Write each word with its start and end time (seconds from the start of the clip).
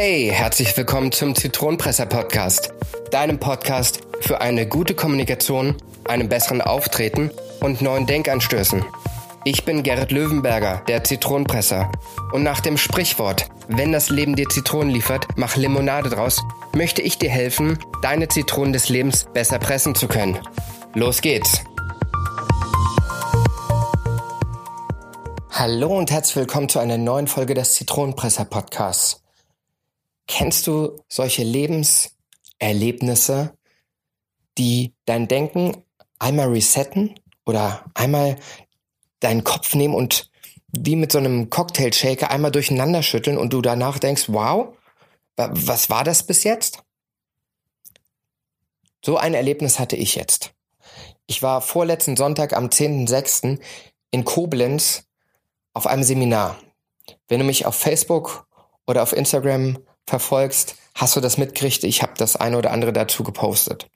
Hey, 0.00 0.30
herzlich 0.32 0.76
willkommen 0.76 1.10
zum 1.10 1.34
Zitronenpresser 1.34 2.06
Podcast, 2.06 2.72
deinem 3.10 3.40
Podcast 3.40 4.02
für 4.20 4.40
eine 4.40 4.68
gute 4.68 4.94
Kommunikation, 4.94 5.74
einen 6.04 6.28
besseren 6.28 6.60
Auftreten 6.60 7.32
und 7.58 7.82
neuen 7.82 8.06
Denkanstößen. 8.06 8.84
Ich 9.44 9.64
bin 9.64 9.82
Gerrit 9.82 10.12
Löwenberger, 10.12 10.84
der 10.86 11.02
Zitronenpresser. 11.02 11.90
Und 12.32 12.44
nach 12.44 12.60
dem 12.60 12.76
Sprichwort, 12.76 13.48
wenn 13.66 13.90
das 13.90 14.08
Leben 14.08 14.36
dir 14.36 14.48
Zitronen 14.48 14.94
liefert, 14.94 15.26
mach 15.34 15.56
Limonade 15.56 16.10
draus, 16.10 16.44
möchte 16.76 17.02
ich 17.02 17.18
dir 17.18 17.30
helfen, 17.30 17.76
deine 18.00 18.28
Zitronen 18.28 18.72
des 18.72 18.88
Lebens 18.88 19.26
besser 19.34 19.58
pressen 19.58 19.96
zu 19.96 20.06
können. 20.06 20.38
Los 20.94 21.22
geht's! 21.22 21.64
Hallo 25.50 25.98
und 25.98 26.12
herzlich 26.12 26.36
willkommen 26.36 26.68
zu 26.68 26.78
einer 26.78 26.98
neuen 26.98 27.26
Folge 27.26 27.54
des 27.54 27.72
Zitronenpresser 27.74 28.44
Podcasts. 28.44 29.24
Kennst 30.28 30.66
du 30.66 31.02
solche 31.08 31.42
Lebenserlebnisse, 31.42 33.56
die 34.58 34.94
dein 35.06 35.26
Denken 35.26 35.82
einmal 36.18 36.48
resetten 36.48 37.18
oder 37.46 37.84
einmal 37.94 38.36
deinen 39.20 39.42
Kopf 39.42 39.74
nehmen 39.74 39.94
und 39.94 40.30
wie 40.68 40.96
mit 40.96 41.12
so 41.12 41.18
einem 41.18 41.48
Cocktail-Shaker 41.48 42.30
einmal 42.30 42.52
durcheinander 42.52 43.02
schütteln 43.02 43.38
und 43.38 43.54
du 43.54 43.62
danach 43.62 43.98
denkst, 43.98 44.24
wow, 44.28 44.76
was 45.36 45.88
war 45.88 46.04
das 46.04 46.24
bis 46.24 46.44
jetzt? 46.44 46.82
So 49.04 49.16
ein 49.16 49.34
Erlebnis 49.34 49.78
hatte 49.78 49.96
ich 49.96 50.14
jetzt. 50.14 50.52
Ich 51.26 51.42
war 51.42 51.62
vorletzten 51.62 52.16
Sonntag 52.16 52.52
am 52.52 52.66
10.06. 52.66 53.60
in 54.10 54.24
Koblenz 54.24 55.04
auf 55.72 55.86
einem 55.86 56.02
Seminar. 56.02 56.58
Wenn 57.28 57.38
du 57.38 57.46
mich 57.46 57.64
auf 57.64 57.76
Facebook 57.76 58.46
oder 58.86 59.02
auf 59.02 59.14
Instagram 59.14 59.78
verfolgst, 60.08 60.76
hast 60.94 61.16
du 61.16 61.20
das 61.20 61.38
mitgekriegt. 61.38 61.84
Ich 61.84 62.02
habe 62.02 62.14
das 62.16 62.36
eine 62.36 62.58
oder 62.58 62.72
andere 62.72 62.92
dazu 62.92 63.22
gepostet. 63.22 63.88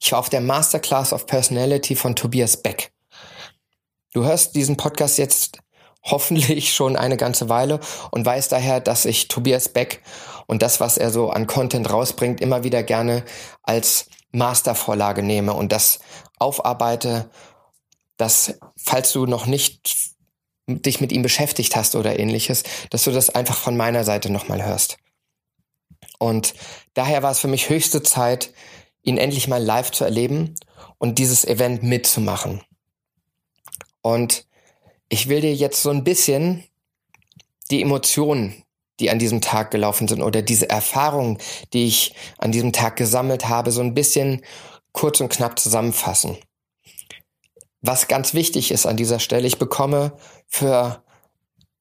Ich 0.00 0.12
war 0.12 0.18
auf 0.18 0.28
der 0.28 0.40
Masterclass 0.40 1.12
of 1.12 1.26
Personality 1.26 1.96
von 1.96 2.16
Tobias 2.16 2.56
Beck. 2.56 2.92
Du 4.12 4.24
hörst 4.24 4.54
diesen 4.54 4.76
Podcast 4.76 5.18
jetzt 5.18 5.58
hoffentlich 6.02 6.72
schon 6.72 6.96
eine 6.96 7.16
ganze 7.16 7.48
Weile 7.48 7.80
und 8.10 8.24
weißt 8.24 8.52
daher, 8.52 8.80
dass 8.80 9.04
ich 9.04 9.28
Tobias 9.28 9.68
Beck 9.68 10.02
und 10.46 10.62
das, 10.62 10.80
was 10.80 10.96
er 10.96 11.10
so 11.10 11.30
an 11.30 11.46
Content 11.46 11.90
rausbringt, 11.92 12.40
immer 12.40 12.64
wieder 12.64 12.82
gerne 12.82 13.24
als 13.62 14.06
Mastervorlage 14.32 15.22
nehme 15.22 15.54
und 15.54 15.72
das 15.72 16.00
aufarbeite, 16.38 17.30
dass, 18.16 18.58
falls 18.76 19.12
du 19.12 19.26
noch 19.26 19.46
nicht 19.46 20.14
dich 20.70 21.00
mit 21.00 21.12
ihm 21.12 21.22
beschäftigt 21.22 21.76
hast 21.76 21.96
oder 21.96 22.18
ähnliches, 22.18 22.62
dass 22.90 23.04
du 23.04 23.10
das 23.10 23.30
einfach 23.30 23.56
von 23.56 23.76
meiner 23.76 24.04
Seite 24.04 24.30
nochmal 24.30 24.64
hörst. 24.64 24.98
Und 26.18 26.54
daher 26.94 27.22
war 27.22 27.30
es 27.30 27.40
für 27.40 27.48
mich 27.48 27.68
höchste 27.68 28.02
Zeit, 28.02 28.52
ihn 29.02 29.16
endlich 29.16 29.48
mal 29.48 29.62
live 29.62 29.90
zu 29.90 30.04
erleben 30.04 30.54
und 30.98 31.18
dieses 31.18 31.44
Event 31.44 31.82
mitzumachen. 31.82 32.60
Und 34.02 34.46
ich 35.08 35.28
will 35.28 35.40
dir 35.40 35.54
jetzt 35.54 35.82
so 35.82 35.90
ein 35.90 36.04
bisschen 36.04 36.64
die 37.70 37.82
Emotionen, 37.82 38.64
die 39.00 39.10
an 39.10 39.18
diesem 39.18 39.40
Tag 39.40 39.70
gelaufen 39.70 40.08
sind 40.08 40.22
oder 40.22 40.42
diese 40.42 40.68
Erfahrungen, 40.68 41.38
die 41.72 41.86
ich 41.86 42.14
an 42.38 42.52
diesem 42.52 42.72
Tag 42.72 42.96
gesammelt 42.96 43.48
habe, 43.48 43.70
so 43.72 43.80
ein 43.80 43.94
bisschen 43.94 44.42
kurz 44.92 45.20
und 45.20 45.30
knapp 45.30 45.58
zusammenfassen. 45.58 46.36
Was 47.80 48.08
ganz 48.08 48.34
wichtig 48.34 48.70
ist 48.70 48.86
an 48.86 48.96
dieser 48.96 49.18
Stelle, 49.20 49.46
ich 49.46 49.58
bekomme 49.58 50.12
für 50.50 51.02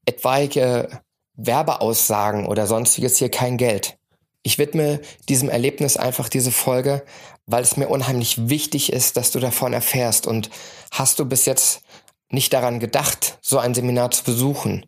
etwaige 0.06 1.02
Werbeaussagen 1.34 2.46
oder 2.46 2.68
sonstiges 2.68 3.18
hier 3.18 3.30
kein 3.30 3.57
Geld. 3.57 3.97
Ich 4.44 4.57
widme 4.57 5.02
diesem 5.28 5.50
Erlebnis 5.50 5.97
einfach 5.97 6.30
diese 6.30 6.52
Folge, 6.52 7.03
weil 7.46 7.63
es 7.63 7.75
mir 7.75 7.90
unheimlich 7.90 8.50
wichtig 8.50 8.94
ist, 8.94 9.18
dass 9.18 9.31
du 9.31 9.40
davon 9.40 9.74
erfährst. 9.74 10.28
Und 10.28 10.50
hast 10.91 11.19
du 11.19 11.25
bis 11.25 11.46
jetzt 11.46 11.81
nicht 12.29 12.53
daran 12.53 12.79
gedacht, 12.79 13.40
so 13.41 13.58
ein 13.58 13.74
Seminar 13.74 14.12
zu 14.12 14.24
besuchen, 14.24 14.85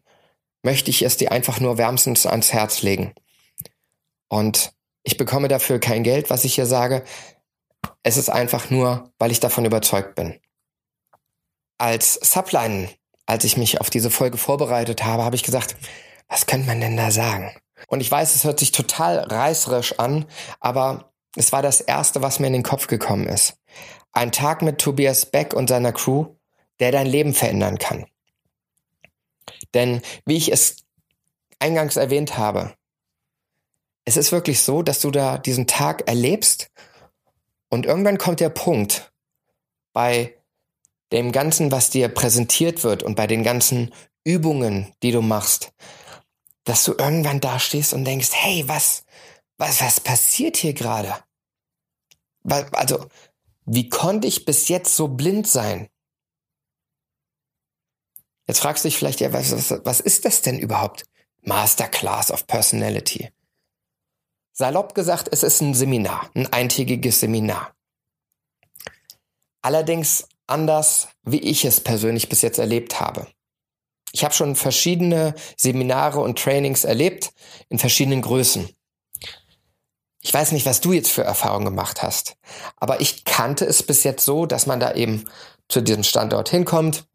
möchte 0.63 0.91
ich 0.91 1.01
es 1.01 1.17
dir 1.17 1.31
einfach 1.31 1.59
nur 1.59 1.77
wärmstens 1.77 2.25
ans 2.25 2.53
Herz 2.53 2.81
legen. 2.83 3.13
Und 4.29 4.71
ich 5.03 5.17
bekomme 5.17 5.47
dafür 5.47 5.79
kein 5.79 6.03
Geld, 6.03 6.29
was 6.29 6.45
ich 6.45 6.55
hier 6.55 6.67
sage. 6.67 7.03
Es 8.03 8.17
ist 8.17 8.29
einfach 8.29 8.69
nur, 8.69 9.11
weil 9.17 9.31
ich 9.31 9.39
davon 9.39 9.65
überzeugt 9.65 10.15
bin. 10.15 10.39
Als 11.77 12.13
Subline, 12.13 12.89
als 13.31 13.45
ich 13.45 13.55
mich 13.55 13.79
auf 13.79 13.89
diese 13.89 14.11
Folge 14.11 14.37
vorbereitet 14.37 15.05
habe, 15.05 15.23
habe 15.23 15.37
ich 15.37 15.43
gesagt, 15.43 15.77
was 16.27 16.45
könnte 16.45 16.67
man 16.67 16.81
denn 16.81 16.97
da 16.97 17.11
sagen? 17.11 17.51
Und 17.87 18.01
ich 18.01 18.11
weiß, 18.11 18.35
es 18.35 18.43
hört 18.43 18.59
sich 18.59 18.73
total 18.73 19.19
reißerisch 19.19 19.99
an, 19.99 20.25
aber 20.59 21.13
es 21.37 21.53
war 21.53 21.61
das 21.61 21.79
erste, 21.79 22.21
was 22.21 22.39
mir 22.39 22.47
in 22.47 22.53
den 22.53 22.63
Kopf 22.63 22.87
gekommen 22.87 23.27
ist. 23.27 23.55
Ein 24.11 24.33
Tag 24.33 24.61
mit 24.61 24.79
Tobias 24.79 25.25
Beck 25.25 25.53
und 25.53 25.69
seiner 25.69 25.93
Crew 25.93 26.35
der 26.81 26.91
dein 26.91 27.05
Leben 27.05 27.35
verändern 27.35 27.77
kann. 27.77 28.07
Denn 29.75 30.01
wie 30.25 30.35
ich 30.35 30.51
es 30.51 30.77
eingangs 31.59 31.95
erwähnt 31.95 32.37
habe, 32.37 32.73
es 34.03 34.17
ist 34.17 34.31
wirklich 34.31 34.61
so, 34.61 34.81
dass 34.81 34.99
du 34.99 35.11
da 35.11 35.37
diesen 35.37 35.67
Tag 35.67 36.07
erlebst 36.07 36.71
und 37.69 37.85
irgendwann 37.85 38.17
kommt 38.17 38.39
der 38.39 38.49
Punkt 38.49 39.13
bei 39.93 40.40
dem 41.11 41.31
Ganzen, 41.31 41.71
was 41.71 41.89
dir 41.89 42.07
präsentiert 42.07 42.83
wird 42.83 43.03
und 43.03 43.15
bei 43.15 43.27
den 43.27 43.43
ganzen 43.43 43.93
Übungen, 44.23 44.93
die 45.03 45.11
du 45.11 45.21
machst, 45.21 45.73
dass 46.63 46.83
du 46.83 46.93
irgendwann 46.93 47.39
da 47.39 47.59
stehst 47.59 47.93
und 47.93 48.05
denkst, 48.05 48.29
hey, 48.33 48.67
was, 48.67 49.03
was, 49.57 49.81
was 49.81 49.99
passiert 49.99 50.57
hier 50.57 50.73
gerade? 50.73 51.15
Also, 52.43 53.07
wie 53.65 53.89
konnte 53.89 54.27
ich 54.27 54.45
bis 54.45 54.67
jetzt 54.67 54.95
so 54.95 55.07
blind 55.07 55.47
sein? 55.47 55.89
Jetzt 58.47 58.59
fragst 58.59 58.83
du 58.83 58.89
dich 58.89 58.97
vielleicht, 58.97 59.21
ja, 59.21 59.33
was, 59.33 59.51
was, 59.51 59.85
was 59.85 59.99
ist 59.99 60.25
das 60.25 60.41
denn 60.41 60.59
überhaupt? 60.59 61.05
Masterclass 61.41 62.31
of 62.31 62.47
Personality. 62.47 63.31
Salopp 64.51 64.93
gesagt, 64.93 65.29
es 65.31 65.43
ist 65.43 65.61
ein 65.61 65.73
Seminar, 65.73 66.29
ein 66.35 66.51
eintägiges 66.51 67.19
Seminar. 67.19 67.73
Allerdings 69.61 70.27
anders, 70.51 71.07
wie 71.23 71.39
ich 71.39 71.65
es 71.65 71.81
persönlich 71.81 72.29
bis 72.29 72.41
jetzt 72.41 72.59
erlebt 72.59 72.99
habe. 72.99 73.27
Ich 74.11 74.23
habe 74.23 74.33
schon 74.33 74.55
verschiedene 74.55 75.33
Seminare 75.57 76.19
und 76.19 76.37
Trainings 76.37 76.83
erlebt 76.83 77.33
in 77.69 77.79
verschiedenen 77.79 78.21
Größen. 78.21 78.69
Ich 80.21 80.33
weiß 80.33 80.51
nicht, 80.51 80.65
was 80.65 80.81
du 80.81 80.93
jetzt 80.93 81.11
für 81.11 81.23
Erfahrungen 81.23 81.65
gemacht 81.65 82.03
hast, 82.03 82.35
aber 82.77 83.01
ich 83.01 83.25
kannte 83.25 83.65
es 83.65 83.81
bis 83.81 84.03
jetzt 84.03 84.23
so, 84.23 84.45
dass 84.45 84.67
man 84.67 84.79
da 84.79 84.93
eben 84.93 85.25
zu 85.67 85.81
diesem 85.81 86.03
Standort 86.03 86.49
hinkommt, 86.49 87.05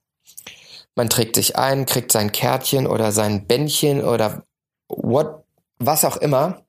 man 0.96 1.10
trägt 1.10 1.36
sich 1.36 1.56
ein, 1.56 1.84
kriegt 1.84 2.10
sein 2.10 2.32
Kärtchen 2.32 2.86
oder 2.86 3.12
sein 3.12 3.46
Bändchen 3.46 4.02
oder 4.02 4.44
what, 4.88 5.44
was 5.78 6.04
auch 6.04 6.16
immer. 6.16 6.65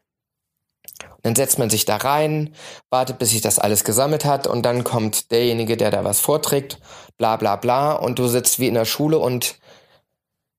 Dann 1.21 1.35
setzt 1.35 1.59
man 1.59 1.69
sich 1.69 1.85
da 1.85 1.97
rein, 1.97 2.55
wartet, 2.89 3.19
bis 3.19 3.31
sich 3.31 3.41
das 3.41 3.59
alles 3.59 3.83
gesammelt 3.83 4.25
hat 4.25 4.47
und 4.47 4.63
dann 4.63 4.83
kommt 4.83 5.31
derjenige, 5.31 5.77
der 5.77 5.91
da 5.91 6.03
was 6.03 6.19
vorträgt, 6.19 6.79
bla 7.17 7.35
bla 7.35 7.55
bla 7.55 7.93
und 7.93 8.19
du 8.19 8.27
sitzt 8.27 8.59
wie 8.59 8.67
in 8.67 8.73
der 8.73 8.85
Schule 8.85 9.19
und 9.19 9.59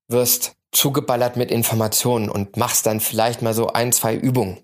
wirst 0.09 0.57
zugeballert 0.73 1.37
mit 1.37 1.51
Informationen 1.51 2.29
und 2.29 2.57
machst 2.57 2.87
dann 2.87 3.01
vielleicht 3.01 3.43
mal 3.43 3.55
so 3.55 3.69
ein, 3.69 3.93
zwei 3.93 4.15
Übungen. 4.15 4.59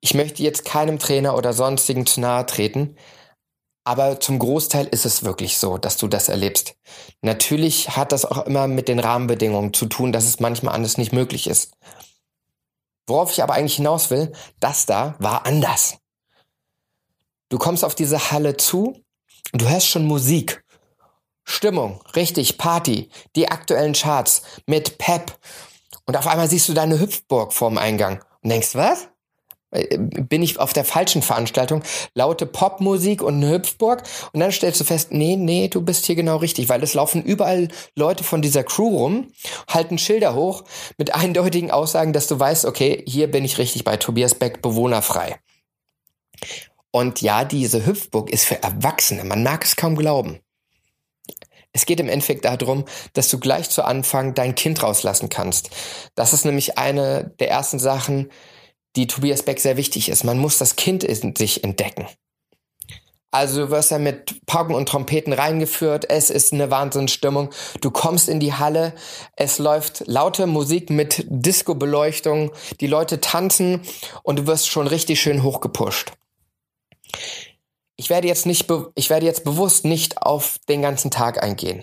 Ich 0.00 0.14
möchte 0.14 0.42
jetzt 0.42 0.64
keinem 0.64 0.98
Trainer 0.98 1.36
oder 1.36 1.52
sonstigen 1.52 2.06
zu 2.06 2.20
nahe 2.20 2.46
treten, 2.46 2.96
aber 3.84 4.18
zum 4.20 4.38
Großteil 4.38 4.86
ist 4.86 5.04
es 5.04 5.24
wirklich 5.24 5.58
so, 5.58 5.76
dass 5.76 5.96
du 5.98 6.08
das 6.08 6.28
erlebst. 6.28 6.76
Natürlich 7.20 7.90
hat 7.96 8.12
das 8.12 8.24
auch 8.24 8.46
immer 8.46 8.66
mit 8.66 8.88
den 8.88 8.98
Rahmenbedingungen 8.98 9.74
zu 9.74 9.86
tun, 9.86 10.12
dass 10.12 10.24
es 10.24 10.40
manchmal 10.40 10.74
anders 10.74 10.96
nicht 10.96 11.12
möglich 11.12 11.46
ist. 11.46 11.72
Worauf 13.06 13.32
ich 13.32 13.42
aber 13.42 13.54
eigentlich 13.54 13.76
hinaus 13.76 14.10
will, 14.10 14.32
das 14.60 14.86
da 14.86 15.14
war 15.18 15.46
anders. 15.46 15.98
Du 17.48 17.58
kommst 17.58 17.84
auf 17.84 17.94
diese 17.94 18.30
Halle 18.30 18.56
zu 18.56 19.04
und 19.52 19.62
du 19.62 19.68
hörst 19.68 19.88
schon 19.88 20.06
Musik. 20.06 20.64
Stimmung, 21.44 22.00
richtig, 22.16 22.56
Party, 22.56 23.10
die 23.36 23.50
aktuellen 23.50 23.92
Charts 23.92 24.42
mit 24.66 24.98
Pep. 24.98 25.38
Und 26.06 26.16
auf 26.16 26.26
einmal 26.26 26.48
siehst 26.48 26.68
du 26.68 26.72
deine 26.72 26.98
Hüpfburg 26.98 27.52
vorm 27.52 27.78
Eingang 27.78 28.24
und 28.42 28.50
denkst, 28.50 28.74
was? 28.74 29.08
Äh, 29.74 29.98
bin 29.98 30.42
ich 30.42 30.58
auf 30.58 30.72
der 30.72 30.84
falschen 30.84 31.22
Veranstaltung, 31.22 31.82
laute 32.14 32.46
Popmusik 32.46 33.22
und 33.22 33.34
eine 33.34 33.50
Hüpfburg 33.50 34.04
und 34.32 34.40
dann 34.40 34.52
stellst 34.52 34.80
du 34.80 34.84
fest, 34.84 35.12
nee, 35.12 35.36
nee, 35.36 35.68
du 35.68 35.82
bist 35.82 36.06
hier 36.06 36.14
genau 36.14 36.36
richtig, 36.36 36.68
weil 36.68 36.82
es 36.82 36.94
laufen 36.94 37.22
überall 37.22 37.68
Leute 37.96 38.24
von 38.24 38.40
dieser 38.40 38.64
Crew 38.64 38.96
rum, 38.96 39.32
halten 39.68 39.98
Schilder 39.98 40.34
hoch 40.34 40.64
mit 40.96 41.14
eindeutigen 41.14 41.70
Aussagen, 41.70 42.12
dass 42.12 42.28
du 42.28 42.38
weißt, 42.38 42.64
okay, 42.64 43.02
hier 43.06 43.30
bin 43.30 43.44
ich 43.44 43.58
richtig 43.58 43.84
bei 43.84 43.96
Tobias 43.96 44.34
Beck 44.34 44.62
bewohnerfrei. 44.62 45.36
Und 46.90 47.20
ja, 47.20 47.44
diese 47.44 47.84
Hüpfburg 47.84 48.30
ist 48.30 48.44
für 48.44 48.62
Erwachsene, 48.62 49.24
man 49.24 49.42
mag 49.42 49.64
es 49.64 49.76
kaum 49.76 49.96
glauben. 49.96 50.38
Es 51.76 51.86
geht 51.86 51.98
im 51.98 52.08
Endeffekt 52.08 52.44
darum, 52.44 52.84
dass 53.14 53.28
du 53.28 53.40
gleich 53.40 53.68
zu 53.68 53.84
Anfang 53.84 54.34
dein 54.34 54.54
Kind 54.54 54.80
rauslassen 54.80 55.28
kannst. 55.28 55.70
Das 56.14 56.32
ist 56.32 56.44
nämlich 56.44 56.78
eine 56.78 57.34
der 57.40 57.50
ersten 57.50 57.80
Sachen, 57.80 58.30
die 58.96 59.06
Tobias 59.06 59.42
Beck 59.42 59.60
sehr 59.60 59.76
wichtig 59.76 60.08
ist. 60.08 60.24
Man 60.24 60.38
muss 60.38 60.58
das 60.58 60.76
Kind 60.76 61.04
in 61.04 61.34
sich 61.36 61.64
entdecken. 61.64 62.06
Also 63.34 63.62
du 63.62 63.70
wirst 63.72 63.90
ja 63.90 63.98
mit 63.98 64.46
Pauken 64.46 64.76
und 64.76 64.88
Trompeten 64.88 65.32
reingeführt, 65.32 66.08
es 66.08 66.30
ist 66.30 66.52
eine 66.52 66.70
Wahnsinnsstimmung. 66.70 67.50
Du 67.80 67.90
kommst 67.90 68.28
in 68.28 68.38
die 68.38 68.52
Halle, 68.52 68.94
es 69.34 69.58
läuft 69.58 70.04
laute 70.06 70.46
Musik 70.46 70.88
mit 70.88 71.24
Disco-Beleuchtung, 71.28 72.52
die 72.80 72.86
Leute 72.86 73.20
tanzen 73.20 73.80
und 74.22 74.38
du 74.38 74.46
wirst 74.46 74.68
schon 74.68 74.86
richtig 74.86 75.20
schön 75.20 75.42
hochgepusht. 75.42 76.12
Ich 77.96 78.08
werde 78.08 78.28
jetzt 78.28 78.46
nicht, 78.46 78.72
ich 78.94 79.10
werde 79.10 79.26
jetzt 79.26 79.42
bewusst 79.42 79.84
nicht 79.84 80.22
auf 80.22 80.60
den 80.68 80.82
ganzen 80.82 81.10
Tag 81.10 81.42
eingehen. 81.42 81.82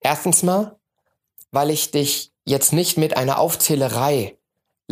Erstens 0.00 0.42
mal, 0.42 0.78
weil 1.50 1.68
ich 1.68 1.90
dich 1.90 2.32
jetzt 2.46 2.72
nicht 2.72 2.96
mit 2.96 3.14
einer 3.14 3.38
Aufzählerei 3.38 4.38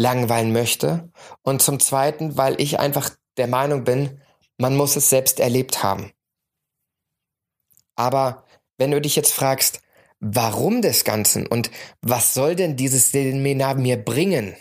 langweilen 0.00 0.52
möchte 0.52 1.11
und 1.43 1.61
zum 1.61 1.79
zweiten, 1.79 2.38
weil 2.38 2.61
ich 2.61 2.81
einfach 2.81 3.11
der 3.37 3.47
Meinung 3.47 3.85
bin, 3.85 4.20
man 4.56 4.75
muss 4.75 4.97
es 4.97 5.11
selbst 5.11 5.41
erlebt 5.41 5.82
haben. 5.82 6.11
Aber 7.97 8.47
wenn 8.79 8.91
du 8.91 9.00
dich 9.00 9.14
jetzt 9.14 9.32
fragst, 9.32 9.82
warum 10.20 10.81
des 10.81 11.05
Ganzen 11.05 11.47
und 11.47 11.70
was 12.00 12.32
soll 12.32 12.56
denn 12.56 12.76
dieses 12.76 13.12
Seminar 13.12 13.75
mir 13.75 14.02
bringen? 14.02 14.56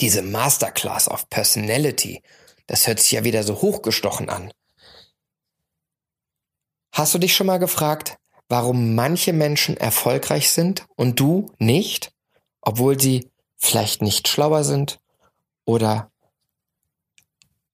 Diese 0.00 0.20
Masterclass 0.20 1.08
of 1.08 1.30
Personality, 1.30 2.22
das 2.66 2.86
hört 2.86 3.00
sich 3.00 3.12
ja 3.12 3.24
wieder 3.24 3.42
so 3.42 3.62
hochgestochen 3.62 4.28
an. 4.28 4.52
Hast 6.92 7.14
du 7.14 7.18
dich 7.18 7.34
schon 7.34 7.46
mal 7.46 7.58
gefragt, 7.58 8.18
warum 8.48 8.94
manche 8.94 9.32
Menschen 9.32 9.78
erfolgreich 9.78 10.50
sind 10.50 10.84
und 10.96 11.20
du 11.20 11.50
nicht, 11.58 12.12
obwohl 12.60 13.00
sie 13.00 13.30
vielleicht 13.56 14.02
nicht 14.02 14.28
schlauer 14.28 14.64
sind 14.64 15.00
oder 15.64 16.10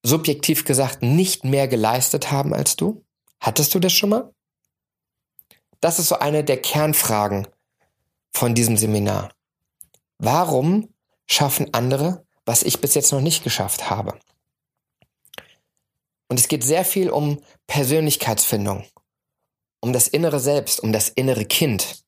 subjektiv 0.03 0.65
gesagt 0.65 1.03
nicht 1.03 1.45
mehr 1.45 1.69
geleistet 1.69 2.31
haben 2.31 2.55
als 2.55 2.77
du? 2.77 3.05
Hattest 3.41 3.75
du 3.75 3.79
das 3.79 3.93
schon 3.93 4.11
mal? 4.11 4.35
Das 5.81 5.99
ist 5.99 6.09
so 6.09 6.19
eine 6.19 6.45
der 6.45 6.61
Kernfragen 6.61 7.49
von 8.33 8.55
diesem 8.55 8.77
Seminar. 8.77 9.33
Warum 10.19 10.89
schaffen 11.27 11.75
andere, 11.75 12.25
was 12.45 12.63
ich 12.63 12.81
bis 12.81 12.95
jetzt 12.95 13.13
noch 13.13 13.21
nicht 13.21 13.43
geschafft 13.43 13.91
habe? 13.91 14.19
Und 16.29 16.39
es 16.39 16.49
geht 16.49 16.65
sehr 16.65 16.85
viel 16.85 17.11
um 17.11 17.43
Persönlichkeitsfindung, 17.67 18.87
um 19.81 19.93
das 19.93 20.09
innere 20.09 20.41
Selbst, 20.41 20.81
um 20.81 20.93
das 20.93 21.09
innere 21.09 21.45
Kind, 21.45 22.05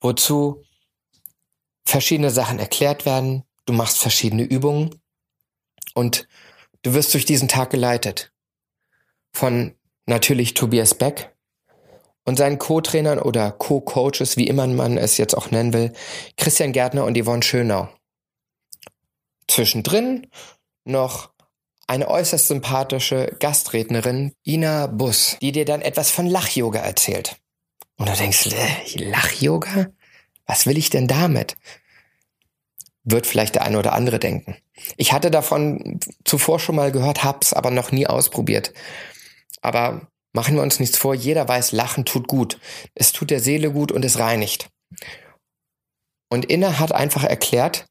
wozu 0.00 0.64
verschiedene 1.88 2.30
Sachen 2.30 2.58
erklärt 2.58 3.06
werden, 3.06 3.44
du 3.64 3.72
machst 3.72 3.98
verschiedene 3.98 4.42
Übungen 4.42 5.00
und 5.94 6.28
du 6.82 6.92
wirst 6.92 7.14
durch 7.14 7.24
diesen 7.24 7.48
Tag 7.48 7.70
geleitet. 7.70 8.32
Von 9.32 9.74
natürlich 10.06 10.54
Tobias 10.54 10.94
Beck 10.94 11.34
und 12.24 12.36
seinen 12.36 12.58
Co-Trainern 12.58 13.18
oder 13.18 13.50
Co-Coaches, 13.52 14.36
wie 14.36 14.46
immer 14.46 14.66
man 14.66 14.98
es 14.98 15.16
jetzt 15.16 15.34
auch 15.34 15.50
nennen 15.50 15.72
will, 15.72 15.92
Christian 16.36 16.72
Gärtner 16.72 17.04
und 17.04 17.16
Yvonne 17.16 17.42
Schönau. 17.42 17.88
Zwischendrin 19.46 20.26
noch 20.84 21.30
eine 21.86 22.08
äußerst 22.08 22.48
sympathische 22.48 23.34
Gastrednerin, 23.40 24.34
Ina 24.46 24.88
Bus, 24.88 25.38
die 25.40 25.52
dir 25.52 25.64
dann 25.64 25.80
etwas 25.80 26.10
von 26.10 26.26
Lach-Yoga 26.26 26.80
erzählt. 26.80 27.36
Und 27.96 28.10
du 28.10 28.12
denkst, 28.12 28.48
äh, 28.48 29.04
Lach-Yoga? 29.04 29.86
Was 30.48 30.66
will 30.66 30.76
ich 30.76 30.90
denn 30.90 31.06
damit? 31.06 31.56
wird 33.10 33.26
vielleicht 33.26 33.54
der 33.54 33.62
eine 33.62 33.78
oder 33.78 33.94
andere 33.94 34.18
denken. 34.18 34.56
Ich 34.96 35.12
hatte 35.12 35.30
davon 35.30 35.98
zuvor 36.24 36.60
schon 36.60 36.76
mal 36.76 36.92
gehört, 36.92 37.24
hab's 37.24 37.52
aber 37.52 37.70
noch 37.70 37.90
nie 37.90 38.06
ausprobiert. 38.06 38.72
Aber 39.62 40.08
machen 40.32 40.54
wir 40.54 40.62
uns 40.62 40.78
nichts 40.78 40.98
vor, 40.98 41.14
jeder 41.14 41.48
weiß, 41.48 41.72
Lachen 41.72 42.04
tut 42.04 42.28
gut. 42.28 42.60
Es 42.94 43.12
tut 43.12 43.30
der 43.30 43.40
Seele 43.40 43.72
gut 43.72 43.92
und 43.92 44.04
es 44.04 44.18
reinigt. 44.18 44.68
Und 46.30 46.44
Inne 46.44 46.78
hat 46.78 46.92
einfach 46.92 47.24
erklärt, 47.24 47.86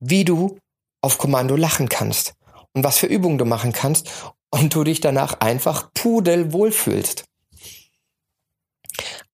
wie 0.00 0.24
du 0.24 0.58
auf 1.00 1.18
Kommando 1.18 1.56
lachen 1.56 1.88
kannst 1.88 2.34
und 2.74 2.84
was 2.84 2.98
für 2.98 3.06
Übungen 3.06 3.38
du 3.38 3.46
machen 3.46 3.72
kannst 3.72 4.10
und 4.50 4.74
du 4.74 4.84
dich 4.84 5.00
danach 5.00 5.40
einfach 5.40 5.90
pudelwohl 5.94 6.72
fühlst. 6.72 7.24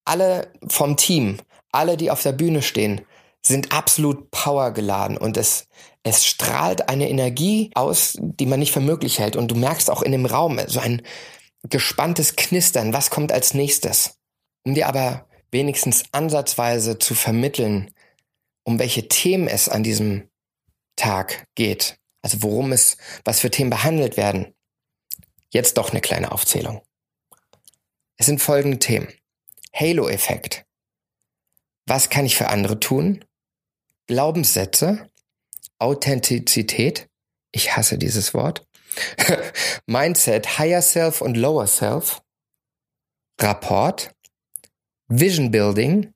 Alle 0.04 0.52
vom 0.68 0.96
Team, 0.96 1.38
alle, 1.74 1.96
die 1.96 2.10
auf 2.10 2.22
der 2.22 2.32
Bühne 2.32 2.62
stehen, 2.62 3.02
sind 3.46 3.72
absolut 3.72 4.30
powergeladen 4.30 5.18
und 5.18 5.36
es, 5.36 5.66
es 6.02 6.24
strahlt 6.24 6.88
eine 6.88 7.08
Energie 7.08 7.70
aus, 7.74 8.16
die 8.18 8.46
man 8.46 8.58
nicht 8.58 8.72
für 8.72 8.80
möglich 8.80 9.18
hält. 9.18 9.36
Und 9.36 9.48
du 9.48 9.54
merkst 9.54 9.90
auch 9.90 10.02
in 10.02 10.12
dem 10.12 10.26
Raum 10.26 10.58
so 10.66 10.80
ein 10.80 11.02
gespanntes 11.68 12.36
Knistern. 12.36 12.92
Was 12.92 13.10
kommt 13.10 13.32
als 13.32 13.54
nächstes? 13.54 14.18
Um 14.64 14.74
dir 14.74 14.88
aber 14.88 15.26
wenigstens 15.50 16.04
ansatzweise 16.12 16.98
zu 16.98 17.14
vermitteln, 17.14 17.90
um 18.64 18.78
welche 18.78 19.08
Themen 19.08 19.46
es 19.46 19.68
an 19.68 19.82
diesem 19.82 20.28
Tag 20.96 21.46
geht. 21.54 21.98
Also 22.22 22.42
worum 22.42 22.72
es, 22.72 22.96
was 23.24 23.40
für 23.40 23.50
Themen 23.50 23.70
behandelt 23.70 24.16
werden. 24.16 24.54
Jetzt 25.50 25.76
doch 25.76 25.90
eine 25.90 26.00
kleine 26.00 26.32
Aufzählung. 26.32 26.82
Es 28.16 28.26
sind 28.26 28.40
folgende 28.40 28.78
Themen. 28.78 29.08
Halo-Effekt. 29.74 30.63
Was 31.86 32.08
kann 32.10 32.26
ich 32.26 32.36
für 32.36 32.48
andere 32.48 32.80
tun? 32.80 33.24
Glaubenssätze, 34.06 35.10
Authentizität, 35.78 37.08
ich 37.52 37.76
hasse 37.76 37.98
dieses 37.98 38.34
Wort, 38.34 38.66
Mindset, 39.86 40.58
Higher 40.58 40.82
Self 40.82 41.20
und 41.20 41.36
Lower 41.36 41.66
Self, 41.66 42.22
Rapport, 43.40 44.14
Vision 45.08 45.50
Building, 45.50 46.12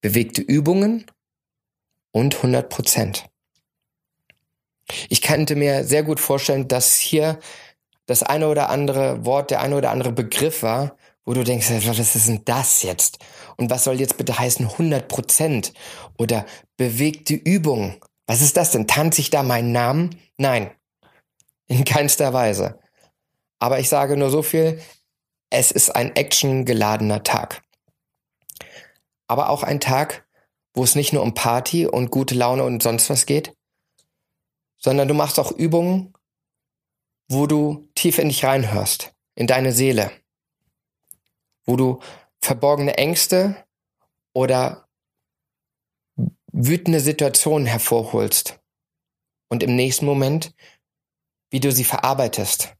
bewegte 0.00 0.42
Übungen. 0.42 1.06
Und 2.12 2.34
100 2.34 2.68
Prozent. 2.68 3.30
Ich 5.08 5.22
könnte 5.22 5.54
mir 5.54 5.84
sehr 5.84 6.02
gut 6.02 6.18
vorstellen, 6.18 6.66
dass 6.66 6.96
hier 6.96 7.38
das 8.06 8.24
eine 8.24 8.48
oder 8.48 8.68
andere 8.68 9.24
Wort, 9.24 9.52
der 9.52 9.60
eine 9.60 9.76
oder 9.76 9.92
andere 9.92 10.10
Begriff 10.10 10.64
war, 10.64 10.96
wo 11.30 11.34
du 11.34 11.44
denkst, 11.44 11.70
was 11.86 11.98
ist 12.00 12.26
denn 12.26 12.44
das 12.44 12.82
jetzt? 12.82 13.20
Und 13.56 13.70
was 13.70 13.84
soll 13.84 14.00
jetzt 14.00 14.16
bitte 14.16 14.36
heißen 14.36 14.66
100 14.66 15.06
Prozent? 15.06 15.72
Oder 16.18 16.44
bewegte 16.76 17.34
Übung? 17.34 18.04
Was 18.26 18.42
ist 18.42 18.56
das 18.56 18.72
denn? 18.72 18.88
Tanze 18.88 19.20
ich 19.20 19.30
da 19.30 19.44
meinen 19.44 19.70
Namen? 19.70 20.20
Nein, 20.38 20.72
in 21.68 21.84
keinster 21.84 22.32
Weise. 22.32 22.80
Aber 23.60 23.78
ich 23.78 23.88
sage 23.88 24.16
nur 24.16 24.30
so 24.30 24.42
viel, 24.42 24.82
es 25.50 25.70
ist 25.70 25.94
ein 25.94 26.16
actiongeladener 26.16 27.22
Tag. 27.22 27.62
Aber 29.28 29.50
auch 29.50 29.62
ein 29.62 29.78
Tag, 29.78 30.26
wo 30.74 30.82
es 30.82 30.96
nicht 30.96 31.12
nur 31.12 31.22
um 31.22 31.34
Party 31.34 31.86
und 31.86 32.10
gute 32.10 32.34
Laune 32.34 32.64
und 32.64 32.82
sonst 32.82 33.08
was 33.08 33.24
geht, 33.24 33.54
sondern 34.78 35.06
du 35.06 35.14
machst 35.14 35.38
auch 35.38 35.52
Übungen, 35.52 36.12
wo 37.28 37.46
du 37.46 37.88
tief 37.94 38.18
in 38.18 38.30
dich 38.30 38.44
reinhörst, 38.44 39.14
in 39.36 39.46
deine 39.46 39.72
Seele, 39.72 40.10
wo 41.70 41.76
du 41.76 42.00
verborgene 42.42 42.98
Ängste 42.98 43.64
oder 44.34 44.88
wütende 46.52 46.98
Situationen 46.98 47.66
hervorholst 47.66 48.58
und 49.48 49.62
im 49.62 49.76
nächsten 49.76 50.04
Moment, 50.04 50.52
wie 51.50 51.60
du 51.60 51.70
sie 51.70 51.84
verarbeitest 51.84 52.74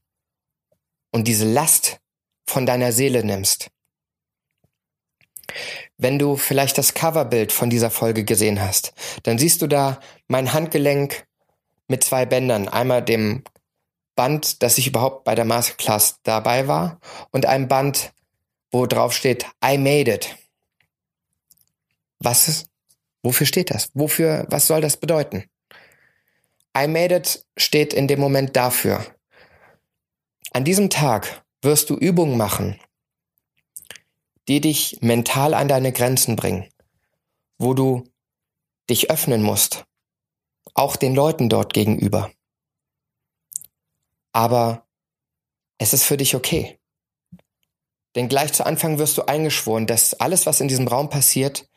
und 1.12 1.28
diese 1.28 1.50
Last 1.50 2.00
von 2.48 2.66
deiner 2.66 2.90
Seele 2.90 3.24
nimmst. 3.24 3.70
Wenn 5.96 6.18
du 6.18 6.36
vielleicht 6.36 6.76
das 6.76 6.94
Coverbild 6.94 7.52
von 7.52 7.70
dieser 7.70 7.90
Folge 7.90 8.24
gesehen 8.24 8.60
hast, 8.60 8.92
dann 9.22 9.38
siehst 9.38 9.62
du 9.62 9.68
da 9.68 10.00
mein 10.26 10.52
Handgelenk 10.52 11.26
mit 11.86 12.02
zwei 12.02 12.26
Bändern, 12.26 12.68
einmal 12.68 13.04
dem 13.04 13.44
Band, 14.16 14.62
dass 14.62 14.78
ich 14.78 14.88
überhaupt 14.88 15.24
bei 15.24 15.36
der 15.36 15.44
Masterclass 15.44 16.20
dabei 16.24 16.66
war 16.66 16.98
und 17.30 17.46
einem 17.46 17.68
Band, 17.68 18.12
wo 18.70 18.86
drauf 18.86 19.12
steht, 19.12 19.46
I 19.64 19.78
made 19.78 20.12
it. 20.12 20.36
Was 22.18 22.48
ist, 22.48 22.70
wofür 23.22 23.46
steht 23.46 23.70
das? 23.70 23.90
Wofür, 23.94 24.46
was 24.50 24.66
soll 24.66 24.80
das 24.80 24.96
bedeuten? 24.96 25.44
I 26.76 26.86
made 26.86 27.14
it 27.14 27.44
steht 27.56 27.92
in 27.92 28.06
dem 28.06 28.20
Moment 28.20 28.56
dafür. 28.56 29.04
An 30.52 30.64
diesem 30.64 30.90
Tag 30.90 31.44
wirst 31.62 31.90
du 31.90 31.96
Übungen 31.96 32.36
machen, 32.36 32.78
die 34.48 34.60
dich 34.60 34.98
mental 35.00 35.54
an 35.54 35.68
deine 35.68 35.92
Grenzen 35.92 36.36
bringen, 36.36 36.68
wo 37.58 37.74
du 37.74 38.04
dich 38.88 39.10
öffnen 39.10 39.42
musst, 39.42 39.84
auch 40.74 40.96
den 40.96 41.14
Leuten 41.14 41.48
dort 41.48 41.72
gegenüber. 41.72 42.32
Aber 44.32 44.86
es 45.78 45.92
ist 45.92 46.04
für 46.04 46.16
dich 46.16 46.34
okay. 46.34 46.79
Denn 48.14 48.28
gleich 48.28 48.52
zu 48.52 48.66
Anfang 48.66 48.98
wirst 48.98 49.18
du 49.18 49.22
eingeschworen, 49.22 49.86
dass 49.86 50.14
alles, 50.14 50.46
was 50.46 50.60
in 50.60 50.68
diesem 50.68 50.88
Raum 50.88 51.10
passiert, 51.10 51.68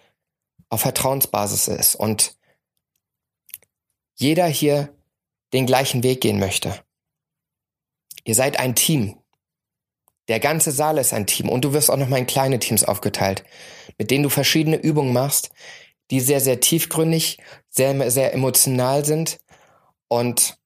auf 0.70 0.82
Vertrauensbasis 0.82 1.68
ist 1.68 1.96
und 1.96 2.36
jeder 4.16 4.48
hier 4.48 4.96
den 5.54 5.66
gleichen 5.66 6.02
Weg 6.04 6.22
gehen 6.22 6.40
möchte. 6.40 6.84
Ihr 8.24 8.36
seid 8.36 8.58
ein 8.58 8.76
Team. 8.76 9.20
Der 10.28 10.40
ganze 10.40 10.72
Saal 10.72 10.98
ist 10.98 11.14
ein 11.14 11.28
Team 11.28 11.50
und 11.50 11.66
du 11.66 11.74
wirst 11.74 11.92
auch 11.92 11.98
noch 11.98 12.08
mal 12.08 12.18
in 12.18 12.28
kleine 12.28 12.58
Teams 12.58 12.84
aufgeteilt, 12.84 13.44
mit 13.98 14.10
denen 14.10 14.24
du 14.24 14.30
verschiedene 14.30 14.78
Übungen 14.78 15.14
machst, 15.14 15.52
die 16.12 16.22
sehr, 16.22 16.40
sehr 16.40 16.60
tiefgründig, 16.60 17.40
sehr, 17.70 18.10
sehr 18.10 18.34
emotional 18.34 19.04
sind 19.06 19.40
und 20.08 20.58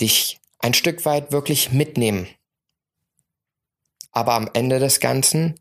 dich 0.00 0.40
ein 0.58 0.74
Stück 0.74 1.04
weit 1.04 1.32
wirklich 1.32 1.72
mitnehmen. 1.72 2.28
Aber 4.12 4.34
am 4.34 4.48
Ende 4.52 4.78
des 4.78 5.00
Ganzen 5.00 5.60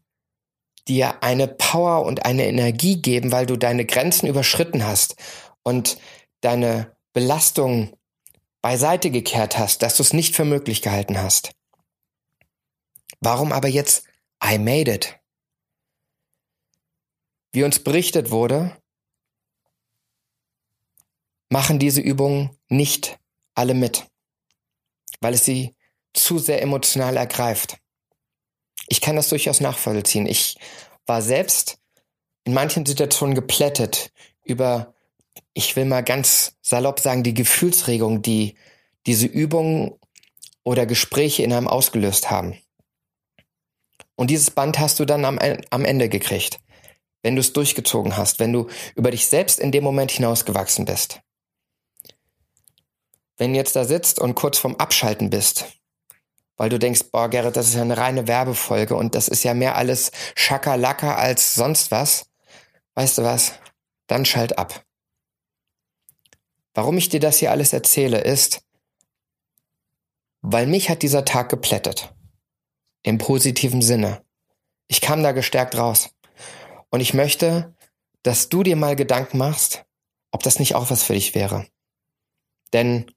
dir 0.88 1.22
eine 1.24 1.48
Power 1.48 2.06
und 2.06 2.26
eine 2.26 2.48
Energie 2.48 3.02
geben, 3.02 3.32
weil 3.32 3.46
du 3.46 3.58
deine 3.58 3.86
Grenzen 3.86 4.28
überschritten 4.28 4.86
hast 4.86 5.16
und 5.64 5.98
deine 6.42 6.96
Belastung 7.14 7.98
beiseite 8.62 9.12
gekehrt 9.12 9.58
hast, 9.58 9.82
dass 9.82 9.98
du 9.98 10.04
es 10.04 10.14
nicht 10.14 10.36
für 10.36 10.46
möglich 10.46 10.82
gehalten 10.82 11.18
hast. 11.18 11.52
Warum 13.20 13.52
aber 13.52 13.68
jetzt 13.68 14.06
I 14.44 14.58
made 14.58 14.92
it? 14.92 15.20
Wie 17.52 17.64
uns 17.64 17.80
berichtet 17.80 18.30
wurde, 18.30 18.78
machen 21.50 21.80
diese 21.80 22.02
Übungen 22.02 22.58
nicht 22.68 23.20
alle 23.56 23.74
mit, 23.74 24.06
weil 25.22 25.34
es 25.34 25.46
sie 25.46 25.76
zu 26.14 26.38
sehr 26.38 26.62
emotional 26.62 27.18
ergreift. 27.18 27.78
Ich 28.88 29.02
kann 29.02 29.16
das 29.16 29.30
durchaus 29.30 29.60
nachvollziehen. 29.60 30.26
Ich 30.26 30.58
war 31.06 31.22
selbst 31.22 31.78
in 32.44 32.54
manchen 32.54 32.86
Situationen 32.86 33.36
geplättet 33.36 34.12
über, 34.44 34.94
ich 35.54 35.76
will 35.76 35.86
mal 35.86 36.04
ganz 36.04 36.56
salopp 36.62 37.00
sagen, 37.00 37.24
die 37.24 37.34
Gefühlsregung, 37.34 38.22
die 38.22 38.56
diese 39.06 39.28
Übungen 39.28 39.94
oder 40.64 40.86
Gespräche 40.86 41.44
in 41.44 41.54
einem 41.54 41.68
ausgelöst 41.68 42.32
haben. 42.32 42.58
Und 44.16 44.30
dieses 44.30 44.52
Band 44.52 44.80
hast 44.80 45.00
du 45.00 45.06
dann 45.06 45.26
am, 45.26 45.38
am 45.40 45.86
Ende 45.86 46.10
gekriegt, 46.10 46.60
wenn 47.22 47.36
du 47.36 47.42
es 47.42 47.54
durchgezogen 47.54 48.18
hast, 48.18 48.40
wenn 48.40 48.54
du 48.54 48.68
über 48.96 49.12
dich 49.12 49.28
selbst 49.28 49.60
in 49.60 49.72
dem 49.72 49.84
Moment 49.84 50.12
hinausgewachsen 50.12 50.86
bist. 50.86 51.22
Wenn 53.38 53.54
du 53.54 53.60
jetzt 53.60 53.76
da 53.76 53.86
sitzt 53.86 54.20
und 54.20 54.36
kurz 54.36 54.58
vorm 54.58 54.76
Abschalten 54.76 55.30
bist 55.30 55.66
weil 56.58 56.70
du 56.70 56.80
denkst, 56.80 57.04
boah, 57.12 57.30
Gerrit, 57.30 57.56
das 57.56 57.70
ist 57.70 57.76
ja 57.76 57.82
eine 57.82 57.98
reine 57.98 58.28
Werbefolge 58.28 58.96
und 58.96 59.16
das 59.16 59.28
ist 59.28 59.44
ja 59.44 59.54
mehr 59.54 59.76
alles 59.76 60.12
Schakalaka 60.36 61.16
als 61.16 61.56
sonst 61.56 61.92
was. 61.92 62.30
Weißt 62.96 63.20
du 63.20 63.24
was? 63.24 63.54
Dann 64.08 64.26
schalt 64.26 64.58
ab. 64.58 64.84
Warum 66.74 66.98
ich 66.98 67.10
dir 67.10 67.20
das 67.20 67.38
hier 67.38 67.52
alles 67.52 67.74
erzähle, 67.74 68.20
ist, 68.22 68.62
weil 70.42 70.68
mich 70.68 70.90
hat 70.90 71.04
dieser 71.04 71.26
Tag 71.26 71.50
geplättet. 71.50 72.14
Im 73.04 73.18
positiven 73.18 73.82
Sinne. 73.82 74.24
Ich 74.88 75.02
kam 75.02 75.24
da 75.24 75.32
gestärkt 75.32 75.78
raus. 75.78 76.10
Und 76.90 77.02
ich 77.02 77.14
möchte, 77.14 77.76
dass 78.24 78.50
du 78.50 78.64
dir 78.64 78.76
mal 78.76 78.96
Gedanken 78.96 79.38
machst, 79.38 79.86
ob 80.32 80.44
das 80.44 80.60
nicht 80.60 80.76
auch 80.76 80.90
was 80.90 81.04
für 81.04 81.14
dich 81.14 81.36
wäre. 81.36 81.68
Denn 82.74 83.12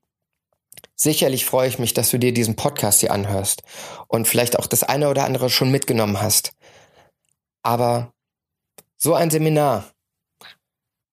Sicherlich 1.03 1.47
freue 1.47 1.67
ich 1.67 1.79
mich, 1.79 1.95
dass 1.95 2.11
du 2.11 2.19
dir 2.19 2.35
diesen 2.35 2.57
Podcast 2.57 3.01
hier 3.01 3.11
anhörst 3.11 3.63
und 4.07 4.29
vielleicht 4.29 4.59
auch 4.59 4.67
das 4.67 4.83
eine 4.83 5.09
oder 5.09 5.25
andere 5.25 5.49
schon 5.49 5.71
mitgenommen 5.71 6.21
hast. 6.21 6.53
Aber 7.63 8.13
so 8.99 9.15
ein 9.15 9.31
Seminar, 9.31 9.91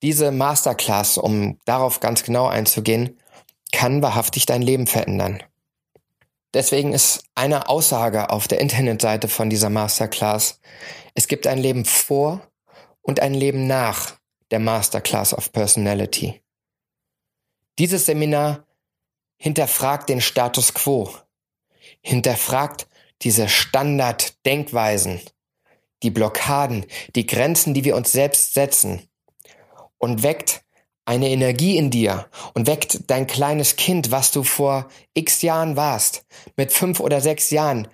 diese 0.01 0.32
Masterclass, 0.32 1.17
um 1.17 1.58
darauf 1.63 2.01
ganz 2.01 2.24
genau 2.24 2.48
einzugehen, 2.48 3.17
kann 3.72 4.01
wahrhaftig 4.01 4.46
dein 4.46 4.62
Leben 4.62 4.88
verändern. 4.88 5.41
Deswegen 6.53 6.91
ist 6.91 7.24
eine 7.34 7.70
Aussage 7.70 8.29
auf 8.29 8.50
der 8.50 8.60
Internetseite 8.60 9.29
von 9.29 9.50
dieser 9.50 9.70
Masterclass, 9.70 10.60
es 11.13 11.29
gibt 11.29 11.48
ein 11.48 11.60
Leben 11.60 11.86
vor 11.86 12.41
und 13.01 13.22
ein 13.22 13.34
Leben 13.34 13.67
nach 13.67 14.17
der 14.51 14.60
Masterclass 14.60 15.34
of 15.34 15.53
Personality. 15.53 16.41
Dieses 17.79 18.06
Seminar 18.06 18.67
hinterfragt 19.38 20.10
den 20.10 20.22
Status 20.22 20.74
quo, 20.74 21.10
hinterfragt 22.01 22.88
diese 23.22 23.50
Standarddenkweisen, 23.50 25.22
die 26.03 26.12
Blockaden, 26.12 26.86
die 27.15 27.25
Grenzen, 27.25 27.74
die 27.74 27.84
wir 27.84 27.96
uns 27.96 28.12
selbst 28.12 28.53
setzen 28.53 29.08
und 29.98 30.24
weckt 30.24 30.63
eine 31.06 31.29
Energie 31.29 31.77
in 31.77 31.89
dir 31.89 32.27
und 32.53 32.67
weckt 32.67 33.10
dein 33.10 33.27
kleines 33.27 33.77
Kind, 33.77 34.12
was 34.12 34.32
du 34.32 34.44
vor 34.44 34.89
x 35.13 35.41
Jahren 35.41 35.75
warst, 35.75 36.25
mit 36.58 36.74
fünf 36.74 37.00
oder 37.00 37.22
sechs 37.22 37.50
Jahren, 37.50 37.88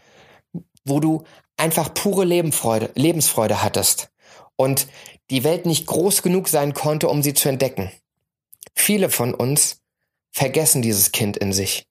wo 0.84 1.00
du 1.00 1.24
einfach 1.56 1.94
pure 1.94 2.26
Lebensfreude, 2.26 2.90
Lebensfreude 2.96 3.62
hattest 3.62 4.10
und 4.56 4.88
die 5.30 5.44
Welt 5.44 5.66
nicht 5.66 5.86
groß 5.86 6.24
genug 6.24 6.48
sein 6.48 6.74
konnte, 6.74 7.08
um 7.08 7.22
sie 7.22 7.34
zu 7.34 7.50
entdecken. 7.50 7.92
Viele 8.74 9.10
von 9.10 9.34
uns 9.34 9.83
vergessen 10.34 10.82
dieses 10.82 11.12
Kind 11.12 11.38
in 11.38 11.54
sich. 11.54 11.88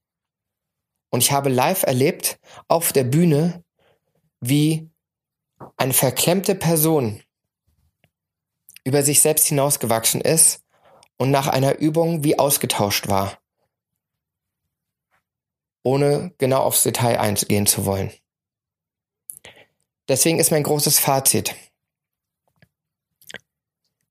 Und 1.10 1.22
ich 1.22 1.32
habe 1.32 1.48
live 1.48 1.84
erlebt 1.84 2.38
auf 2.68 2.92
der 2.92 3.04
Bühne, 3.04 3.64
wie 4.40 4.90
eine 5.76 5.92
verklemmte 5.92 6.54
Person 6.54 7.22
über 8.84 9.02
sich 9.02 9.20
selbst 9.20 9.46
hinausgewachsen 9.46 10.20
ist 10.20 10.64
und 11.16 11.30
nach 11.30 11.46
einer 11.46 11.78
Übung 11.78 12.24
wie 12.24 12.38
ausgetauscht 12.38 13.08
war, 13.08 13.38
ohne 15.84 16.34
genau 16.38 16.62
aufs 16.62 16.82
Detail 16.82 17.20
eingehen 17.20 17.66
zu 17.66 17.86
wollen. 17.86 18.10
Deswegen 20.08 20.40
ist 20.40 20.50
mein 20.50 20.64
großes 20.64 20.98
Fazit. 20.98 21.54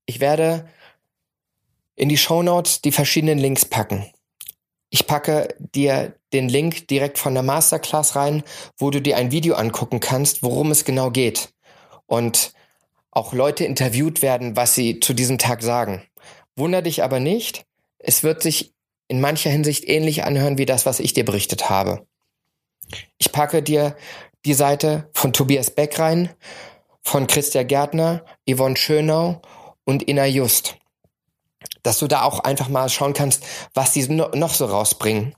Ich 0.06 0.20
werde 0.20 0.68
in 1.96 2.08
die 2.08 2.16
Show 2.16 2.42
Notes 2.42 2.80
die 2.80 2.92
verschiedenen 2.92 3.38
Links 3.38 3.66
packen. 3.66 4.10
Ich 4.94 5.06
packe 5.06 5.48
dir 5.58 6.14
den 6.34 6.50
Link 6.50 6.86
direkt 6.88 7.16
von 7.16 7.32
der 7.32 7.42
Masterclass 7.42 8.14
rein, 8.14 8.42
wo 8.76 8.90
du 8.90 9.00
dir 9.00 9.16
ein 9.16 9.30
Video 9.30 9.54
angucken 9.54 10.00
kannst, 10.00 10.42
worum 10.42 10.70
es 10.70 10.84
genau 10.84 11.10
geht. 11.10 11.54
Und 12.04 12.52
auch 13.10 13.32
Leute 13.32 13.64
interviewt 13.64 14.20
werden, 14.20 14.54
was 14.54 14.74
sie 14.74 15.00
zu 15.00 15.14
diesem 15.14 15.38
Tag 15.38 15.62
sagen. 15.62 16.02
Wunder 16.56 16.82
dich 16.82 17.02
aber 17.02 17.20
nicht, 17.20 17.64
es 17.98 18.22
wird 18.22 18.42
sich 18.42 18.74
in 19.08 19.22
mancher 19.22 19.48
Hinsicht 19.48 19.88
ähnlich 19.88 20.24
anhören 20.24 20.58
wie 20.58 20.66
das, 20.66 20.84
was 20.84 21.00
ich 21.00 21.14
dir 21.14 21.24
berichtet 21.24 21.70
habe. 21.70 22.06
Ich 23.16 23.32
packe 23.32 23.62
dir 23.62 23.96
die 24.44 24.54
Seite 24.54 25.08
von 25.14 25.32
Tobias 25.32 25.70
Beck 25.70 25.98
rein, 25.98 26.28
von 27.00 27.26
Christian 27.26 27.66
Gärtner, 27.66 28.26
Yvonne 28.46 28.76
Schönau 28.76 29.40
und 29.84 30.06
Ina 30.06 30.26
Just 30.26 30.76
dass 31.82 31.98
du 31.98 32.06
da 32.06 32.22
auch 32.22 32.40
einfach 32.40 32.68
mal 32.68 32.88
schauen 32.88 33.12
kannst, 33.12 33.44
was 33.74 33.92
die 33.92 34.06
noch 34.08 34.54
so 34.54 34.66
rausbringen. 34.66 35.34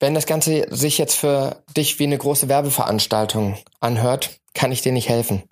Wenn 0.00 0.14
das 0.14 0.26
Ganze 0.26 0.66
sich 0.70 0.98
jetzt 0.98 1.14
für 1.14 1.62
dich 1.76 1.98
wie 1.98 2.04
eine 2.04 2.18
große 2.18 2.48
Werbeveranstaltung 2.48 3.56
anhört, 3.80 4.40
kann 4.54 4.72
ich 4.72 4.82
dir 4.82 4.92
nicht 4.92 5.08
helfen. 5.08 5.42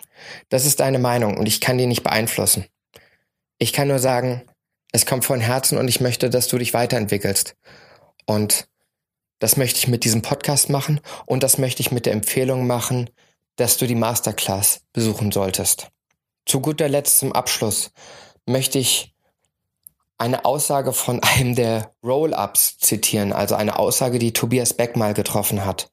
Das 0.49 0.65
ist 0.65 0.79
deine 0.79 0.99
Meinung 0.99 1.37
und 1.37 1.47
ich 1.47 1.61
kann 1.61 1.77
die 1.77 1.85
nicht 1.85 2.03
beeinflussen. 2.03 2.65
Ich 3.57 3.73
kann 3.73 3.87
nur 3.87 3.99
sagen, 3.99 4.43
es 4.91 5.05
kommt 5.05 5.25
von 5.25 5.39
Herzen 5.39 5.77
und 5.77 5.87
ich 5.87 6.01
möchte, 6.01 6.29
dass 6.29 6.47
du 6.47 6.57
dich 6.57 6.73
weiterentwickelst. 6.73 7.55
Und 8.25 8.67
das 9.39 9.57
möchte 9.57 9.79
ich 9.79 9.87
mit 9.87 10.03
diesem 10.03 10.21
Podcast 10.21 10.69
machen 10.69 11.01
und 11.25 11.43
das 11.43 11.57
möchte 11.57 11.81
ich 11.81 11.91
mit 11.91 12.05
der 12.05 12.13
Empfehlung 12.13 12.67
machen, 12.67 13.09
dass 13.55 13.77
du 13.77 13.87
die 13.87 13.95
Masterclass 13.95 14.81
besuchen 14.93 15.31
solltest. 15.31 15.89
Zu 16.45 16.61
guter 16.61 16.89
Letzt 16.89 17.19
zum 17.19 17.33
Abschluss 17.33 17.91
möchte 18.45 18.79
ich 18.79 19.12
eine 20.23 20.45
Aussage 20.45 20.93
von 20.93 21.19
einem 21.23 21.53
der 21.53 21.93
Roll-ups 22.01 22.77
zitieren, 22.77 23.33
also 23.33 23.55
eine 23.55 23.77
Aussage, 23.77 24.17
die 24.19 24.33
Tobias 24.33 24.73
Beck 24.73 24.95
mal 24.95 25.13
getroffen 25.13 25.65
hat. 25.65 25.91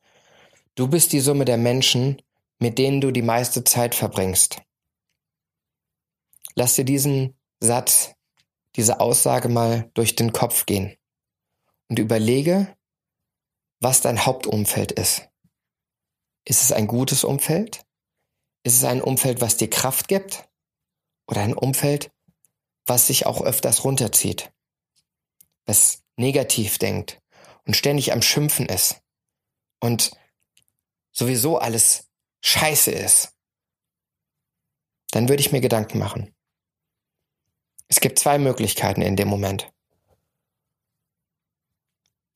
Du 0.77 0.87
bist 0.87 1.13
die 1.13 1.21
Summe 1.21 1.45
der 1.45 1.59
Menschen, 1.59 2.23
mit 2.61 2.79
denen 2.79 3.01
du 3.01 3.11
die 3.11 3.23
meiste 3.23 3.65
Zeit 3.65 3.95
verbringst. 3.95 4.63
Lass 6.55 6.77
dir 6.77 6.85
diesen 6.85 7.37
Satz, 7.59 8.15
diese 8.77 9.01
Aussage 9.01 9.49
mal 9.49 9.91
durch 9.95 10.15
den 10.15 10.33
Kopf 10.33 10.65
gehen 10.65 10.97
und 11.89 11.99
überlege, 11.99 12.77
was 13.81 14.01
dein 14.01 14.25
Hauptumfeld 14.25 14.93
ist. 14.93 15.29
Ist 16.45 16.63
es 16.63 16.73
ein 16.73 16.87
gutes 16.87 17.25
Umfeld? 17.25 17.85
Ist 18.63 18.77
es 18.77 18.85
ein 18.85 19.03
Umfeld, 19.03 19.41
was 19.41 19.57
dir 19.57 19.69
Kraft 19.69 20.07
gibt? 20.07 20.49
Oder 21.27 21.43
ein 21.43 21.55
Umfeld, 21.55 22.13
was 22.87 23.07
sich 23.07 23.27
auch 23.27 23.43
öfters 23.43 23.85
runterzieht, 23.85 24.53
was 25.67 26.03
negativ 26.17 26.79
denkt 26.79 27.21
und 27.67 27.77
ständig 27.77 28.13
am 28.13 28.23
Schimpfen 28.23 28.67
ist 28.67 29.01
und 29.81 30.13
sowieso 31.13 31.59
alles 31.59 32.09
scheiße 32.43 32.91
ist 32.91 33.35
dann 35.11 35.29
würde 35.29 35.41
ich 35.41 35.53
mir 35.53 35.61
Gedanken 35.61 35.99
machen. 35.99 36.35
Es 37.89 38.01
gibt 38.01 38.19
zwei 38.19 38.39
Möglichkeiten 38.39 39.03
in 39.03 39.17
dem 39.17 39.29
Moment. 39.29 39.73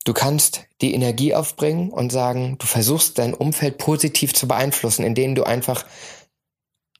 Du 0.03 0.13
kannst 0.13 0.65
die 0.81 0.93
Energie 0.93 1.33
aufbringen 1.33 1.89
und 1.89 2.11
sagen, 2.11 2.57
du 2.59 2.67
versuchst 2.67 3.17
dein 3.17 3.33
Umfeld 3.33 3.77
positiv 3.77 4.33
zu 4.33 4.47
beeinflussen, 4.47 5.03
indem 5.03 5.33
du 5.33 5.43
einfach 5.43 5.85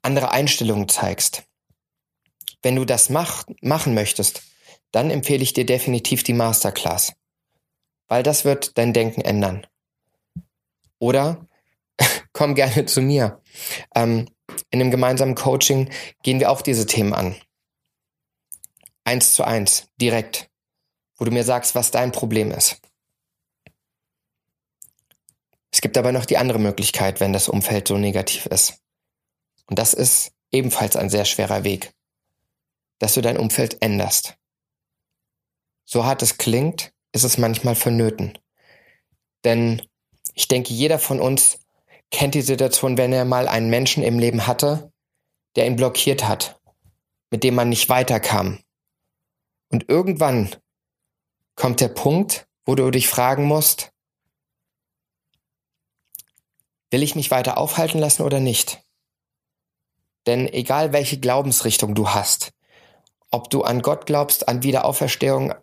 andere 0.02 0.32
Einstellungen 0.32 0.88
zeigst. 0.88 1.44
Wenn 2.66 2.78
du 2.78 2.84
das 2.84 3.12
mach, 3.12 3.46
machen 3.62 3.94
möchtest, 3.94 4.42
dann 4.90 5.12
empfehle 5.12 5.44
ich 5.44 5.54
dir 5.54 5.68
definitiv 5.68 6.24
die 6.24 6.34
Masterclass, 6.34 7.14
weil 8.08 8.24
das 8.24 8.44
wird 8.44 8.80
dein 8.80 8.92
Denken 8.92 9.22
ändern. 9.22 9.68
Oder 10.98 11.48
komm 12.34 12.56
gerne 12.56 12.88
zu 12.88 13.04
mir. 13.04 13.40
Ähm, 13.94 14.28
in 14.72 14.82
einem 14.82 14.90
gemeinsamen 14.90 15.36
Coaching 15.36 15.92
gehen 16.24 16.40
wir 16.40 16.50
auch 16.50 16.64
diese 16.64 16.88
Themen 16.88 17.14
an. 17.14 17.36
Eins 19.04 19.36
zu 19.36 19.44
eins, 19.44 19.88
direkt, 20.02 20.50
wo 21.18 21.26
du 21.26 21.30
mir 21.30 21.44
sagst, 21.44 21.76
was 21.76 21.92
dein 21.92 22.12
Problem 22.12 22.50
ist. 22.50 22.82
Es 25.72 25.82
gibt 25.82 26.00
aber 26.00 26.12
noch 26.12 26.26
die 26.26 26.38
andere 26.38 26.58
Möglichkeit, 26.58 27.20
wenn 27.20 27.32
das 27.32 27.48
Umfeld 27.48 27.88
so 27.88 28.00
negativ 28.00 28.48
ist. 28.48 28.80
Und 29.68 29.78
das 29.78 29.94
ist 29.94 30.32
ebenfalls 30.50 30.96
ein 30.96 31.12
sehr 31.12 31.26
schwerer 31.26 31.64
Weg, 31.64 31.94
dass 33.00 33.14
du 33.14 33.22
dein 33.22 33.38
Umfeld 33.38 33.82
änderst. 33.82 34.38
So 35.86 36.06
hart 36.06 36.22
es 36.22 36.38
klingt, 36.38 36.94
ist 37.12 37.24
es 37.24 37.38
manchmal 37.38 37.76
vonnöten. 37.76 38.38
Denn 39.44 39.82
ich 40.34 40.48
denke, 40.48 40.74
jeder 40.74 41.00
von 41.00 41.20
uns 41.20 41.60
kennt 42.12 42.36
die 42.36 42.42
Situation, 42.42 42.98
wenn 42.98 43.14
er 43.14 43.26
mal 43.26 43.48
einen 43.48 43.70
Menschen 43.70 44.04
im 44.04 44.20
Leben 44.20 44.48
hatte, 44.48 44.92
der 45.56 45.68
ihn 45.68 45.76
blockiert 45.76 46.28
hat, 46.28 46.60
mit 47.30 47.44
dem 47.44 47.56
man 47.56 47.70
nicht 47.70 47.90
weiterkam. 47.90 48.60
Und 49.70 49.90
irgendwann 49.90 50.56
kommt 51.56 51.82
der 51.82 51.90
Punkt, 51.90 52.48
wo 52.66 52.76
du 52.76 52.90
dich 52.92 53.08
fragen 53.08 53.46
musst, 53.46 53.92
will 56.92 57.04
ich 57.04 57.16
mich 57.16 57.32
weiter 57.32 57.58
aufhalten 57.58 58.00
lassen 58.00 58.24
oder 58.24 58.40
nicht? 58.40 58.82
Denn 60.28 60.48
egal 60.48 60.92
welche 60.94 61.20
Glaubensrichtung 61.20 61.94
du 61.94 62.10
hast, 62.10 62.52
ob 63.36 63.50
du 63.50 63.64
an 63.64 63.82
Gott 63.82 64.06
glaubst, 64.06 64.48
an 64.48 64.64
Wiederauferstehung, 64.64 65.54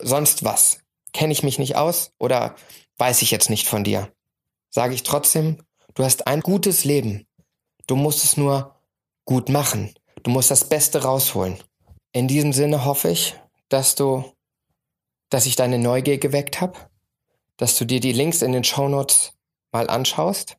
sonst 0.00 0.42
was, 0.44 0.80
kenne 1.12 1.32
ich 1.32 1.44
mich 1.44 1.60
nicht 1.60 1.76
aus 1.76 2.12
oder 2.18 2.56
weiß 2.98 3.22
ich 3.22 3.30
jetzt 3.30 3.50
nicht 3.50 3.68
von 3.68 3.84
dir, 3.84 4.12
sage 4.68 4.94
ich 4.94 5.04
trotzdem, 5.04 5.62
du 5.94 6.04
hast 6.04 6.26
ein 6.26 6.40
gutes 6.40 6.84
Leben. 6.84 7.28
Du 7.86 7.94
musst 7.94 8.24
es 8.24 8.36
nur 8.36 8.74
gut 9.24 9.48
machen. 9.48 9.94
Du 10.24 10.30
musst 10.30 10.50
das 10.50 10.68
Beste 10.68 11.04
rausholen. 11.04 11.62
In 12.12 12.26
diesem 12.26 12.52
Sinne 12.52 12.84
hoffe 12.84 13.10
ich, 13.10 13.36
dass 13.68 13.94
du, 13.94 14.24
dass 15.28 15.46
ich 15.46 15.54
deine 15.54 15.78
Neugier 15.78 16.18
geweckt 16.18 16.60
habe, 16.60 16.78
dass 17.56 17.78
du 17.78 17.84
dir 17.84 18.00
die 18.00 18.12
Links 18.12 18.42
in 18.42 18.50
den 18.50 18.64
Shownotes 18.64 19.34
mal 19.70 19.88
anschaust 19.88 20.56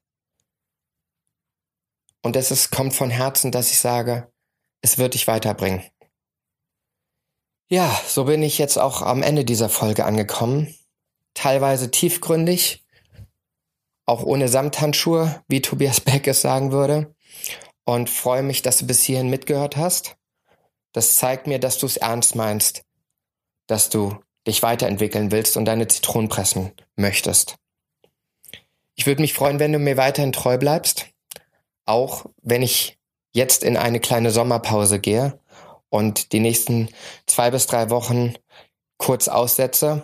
und 2.21 2.35
es 2.35 2.69
kommt 2.69 2.93
von 2.93 3.09
Herzen, 3.09 3.51
dass 3.51 3.71
ich 3.71 3.79
sage, 3.79 4.31
es 4.81 4.97
wird 4.97 5.15
dich 5.15 5.27
weiterbringen. 5.27 5.83
Ja, 7.71 7.97
so 8.05 8.25
bin 8.25 8.43
ich 8.43 8.57
jetzt 8.57 8.77
auch 8.77 9.01
am 9.01 9.23
Ende 9.23 9.45
dieser 9.45 9.69
Folge 9.69 10.03
angekommen. 10.03 10.75
Teilweise 11.33 11.89
tiefgründig, 11.89 12.83
auch 14.05 14.23
ohne 14.23 14.49
Samthandschuhe, 14.49 15.41
wie 15.47 15.61
Tobias 15.61 16.01
Beck 16.01 16.27
es 16.27 16.41
sagen 16.41 16.73
würde. 16.73 17.15
Und 17.85 18.09
freue 18.09 18.43
mich, 18.43 18.61
dass 18.61 18.79
du 18.79 18.87
bis 18.87 19.01
hierhin 19.03 19.29
mitgehört 19.29 19.77
hast. 19.77 20.17
Das 20.91 21.15
zeigt 21.15 21.47
mir, 21.47 21.59
dass 21.59 21.77
du 21.77 21.85
es 21.85 21.95
ernst 21.95 22.35
meinst, 22.35 22.83
dass 23.67 23.89
du 23.89 24.17
dich 24.45 24.61
weiterentwickeln 24.63 25.31
willst 25.31 25.55
und 25.55 25.63
deine 25.63 25.87
Zitronen 25.87 26.27
pressen 26.27 26.73
möchtest. 26.97 27.55
Ich 28.95 29.05
würde 29.05 29.21
mich 29.21 29.33
freuen, 29.33 29.59
wenn 29.59 29.71
du 29.71 29.79
mir 29.79 29.95
weiterhin 29.95 30.33
treu 30.33 30.57
bleibst, 30.57 31.07
auch 31.85 32.25
wenn 32.41 32.63
ich 32.63 32.97
jetzt 33.31 33.63
in 33.63 33.77
eine 33.77 34.01
kleine 34.01 34.31
Sommerpause 34.31 34.99
gehe 34.99 35.39
und 35.91 36.31
die 36.31 36.39
nächsten 36.39 36.89
zwei 37.27 37.51
bis 37.51 37.67
drei 37.67 37.91
Wochen 37.91 38.33
kurz 38.97 39.27
aussetze. 39.27 40.01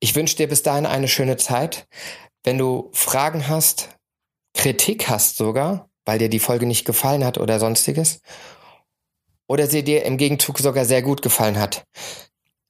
Ich 0.00 0.16
wünsche 0.16 0.36
dir 0.36 0.48
bis 0.48 0.62
dahin 0.62 0.86
eine 0.86 1.06
schöne 1.06 1.36
Zeit. 1.36 1.86
Wenn 2.42 2.58
du 2.58 2.90
Fragen 2.92 3.46
hast, 3.48 3.90
Kritik 4.54 5.08
hast 5.08 5.36
sogar, 5.36 5.88
weil 6.04 6.18
dir 6.18 6.30
die 6.30 6.40
Folge 6.40 6.66
nicht 6.66 6.84
gefallen 6.84 7.24
hat 7.24 7.38
oder 7.38 7.60
sonstiges, 7.60 8.20
oder 9.46 9.66
sie 9.66 9.84
dir 9.84 10.04
im 10.04 10.16
Gegenzug 10.16 10.58
sogar 10.58 10.84
sehr 10.84 11.02
gut 11.02 11.22
gefallen 11.22 11.58
hat, 11.58 11.84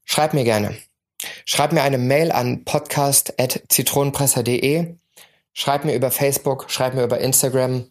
schreib 0.04 0.34
mir 0.34 0.44
gerne. 0.44 0.76
Schreib 1.44 1.72
mir 1.72 1.82
eine 1.82 1.98
Mail 1.98 2.32
an 2.32 2.64
podcast.zitronenpresser.de. 2.64 4.94
Schreib 5.52 5.84
mir 5.84 5.94
über 5.94 6.10
Facebook, 6.10 6.70
schreib 6.70 6.94
mir 6.94 7.04
über 7.04 7.18
Instagram. 7.18 7.90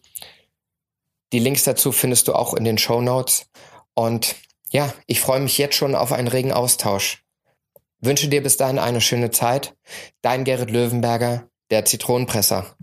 Die 1.32 1.38
Links 1.38 1.62
dazu 1.64 1.92
findest 1.92 2.28
du 2.28 2.34
auch 2.34 2.52
in 2.54 2.64
den 2.64 2.78
Show 2.78 3.02
Notes. 3.02 3.46
Und 3.98 4.36
ja, 4.70 4.94
ich 5.08 5.20
freue 5.20 5.40
mich 5.40 5.58
jetzt 5.58 5.74
schon 5.74 5.96
auf 5.96 6.12
einen 6.12 6.28
regen 6.28 6.52
Austausch. 6.52 7.24
Wünsche 7.98 8.28
dir 8.28 8.44
bis 8.44 8.56
dahin 8.56 8.78
eine 8.78 9.00
schöne 9.00 9.32
Zeit. 9.32 9.74
Dein 10.22 10.44
Gerrit 10.44 10.70
Löwenberger, 10.70 11.48
der 11.72 11.84
Zitronenpresser. 11.84 12.76